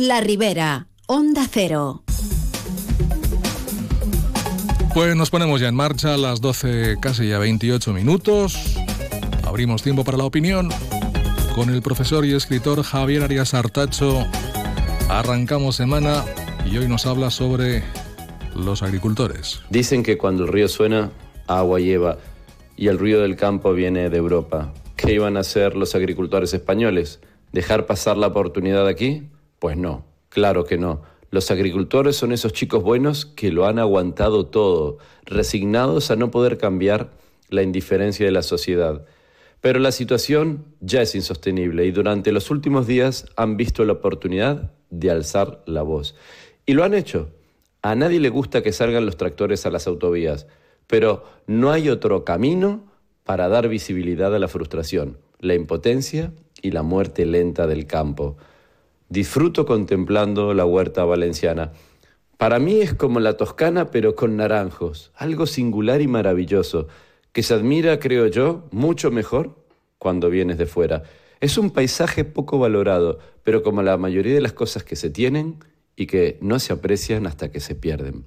[0.00, 2.02] La Ribera, Onda Cero.
[4.92, 8.76] Pues nos ponemos ya en marcha a las 12, casi ya 28 minutos.
[9.44, 10.70] Abrimos tiempo para la opinión
[11.54, 14.26] con el profesor y escritor Javier Arias Artacho.
[15.08, 16.24] Arrancamos semana
[16.70, 17.82] y hoy nos habla sobre
[18.54, 19.62] los agricultores.
[19.70, 21.10] Dicen que cuando el río suena,
[21.46, 22.18] agua lleva
[22.76, 24.74] y el ruido del campo viene de Europa.
[24.96, 27.20] ¿Qué iban a hacer los agricultores españoles?
[27.52, 29.28] ¿Dejar pasar la oportunidad aquí?
[29.66, 31.02] Pues no, claro que no.
[31.32, 36.56] Los agricultores son esos chicos buenos que lo han aguantado todo, resignados a no poder
[36.56, 37.10] cambiar
[37.48, 39.06] la indiferencia de la sociedad.
[39.60, 44.70] Pero la situación ya es insostenible y durante los últimos días han visto la oportunidad
[44.90, 46.14] de alzar la voz.
[46.64, 47.30] Y lo han hecho.
[47.82, 50.46] A nadie le gusta que salgan los tractores a las autovías,
[50.86, 52.84] pero no hay otro camino
[53.24, 58.36] para dar visibilidad a la frustración, la impotencia y la muerte lenta del campo.
[59.08, 61.72] Disfruto contemplando la huerta valenciana.
[62.38, 66.88] Para mí es como la toscana pero con naranjos, algo singular y maravilloso,
[67.32, 69.56] que se admira, creo yo, mucho mejor
[69.98, 71.04] cuando vienes de fuera.
[71.40, 75.58] Es un paisaje poco valorado, pero como la mayoría de las cosas que se tienen
[75.94, 78.24] y que no se aprecian hasta que se pierden.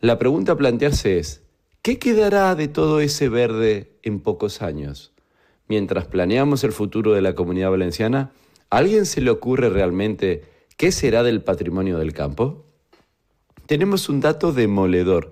[0.00, 1.42] La pregunta a plantearse es,
[1.82, 5.12] ¿qué quedará de todo ese verde en pocos años?
[5.68, 8.32] Mientras planeamos el futuro de la comunidad valenciana,
[8.74, 10.42] ¿A alguien se le ocurre realmente
[10.76, 12.66] qué será del patrimonio del campo?
[13.66, 15.30] Tenemos un dato demoledor.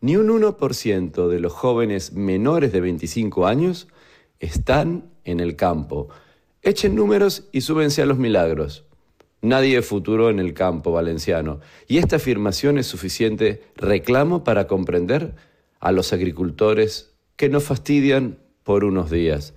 [0.00, 3.86] Ni un 1% de los jóvenes menores de 25 años
[4.40, 6.08] están en el campo.
[6.62, 8.84] Echen números y súbense a los milagros.
[9.40, 11.60] Nadie futuro en el campo valenciano.
[11.86, 15.36] Y esta afirmación es suficiente reclamo para comprender
[15.78, 19.54] a los agricultores que nos fastidian por unos días.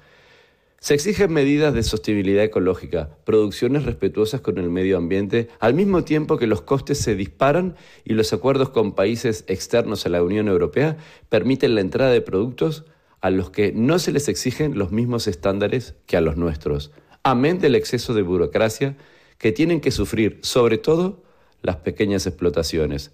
[0.83, 6.37] Se exigen medidas de sostenibilidad ecológica, producciones respetuosas con el medio ambiente, al mismo tiempo
[6.37, 10.97] que los costes se disparan y los acuerdos con países externos a la Unión Europea
[11.29, 12.83] permiten la entrada de productos
[13.21, 16.91] a los que no se les exigen los mismos estándares que a los nuestros,
[17.23, 18.97] amén del exceso de burocracia
[19.37, 21.23] que tienen que sufrir, sobre todo,
[21.61, 23.13] las pequeñas explotaciones.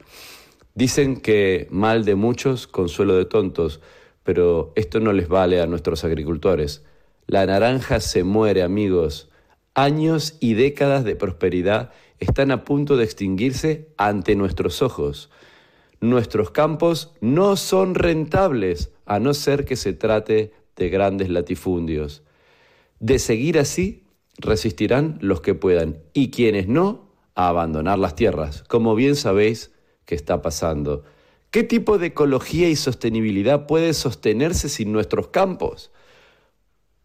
[0.74, 3.80] Dicen que mal de muchos, consuelo de tontos,
[4.24, 6.84] pero esto no les vale a nuestros agricultores.
[7.30, 9.30] La naranja se muere, amigos.
[9.76, 15.30] Años y décadas de prosperidad están a punto de extinguirse ante nuestros ojos.
[16.02, 22.24] Nuestros campos no son rentables, a no ser que se trate de grandes latifundios.
[23.00, 24.06] De seguir así,
[24.40, 29.72] resistirán los que puedan y quienes no, a abandonar las tierras, como bien sabéis
[30.06, 31.04] que está pasando.
[31.52, 35.92] ¿Qué tipo de ecología y sostenibilidad puede sostenerse sin nuestros campos?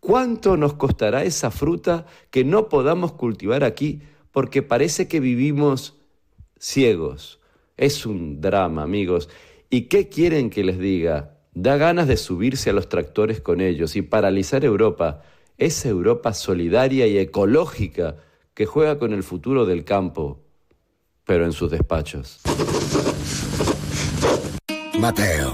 [0.04, 5.96] ¿Cuánto nos costará esa fruta que no podamos cultivar aquí porque parece que vivimos
[6.58, 7.40] ciegos?
[7.78, 9.30] Es un drama, amigos.
[9.70, 11.38] ¿Y qué quieren que les diga?
[11.54, 15.22] Da ganas de subirse a los tractores con ellos y paralizar Europa,
[15.56, 18.16] esa Europa solidaria y ecológica
[18.52, 20.42] que juega con el futuro del campo,
[21.24, 22.42] pero en sus despachos.
[24.98, 25.50] Mateo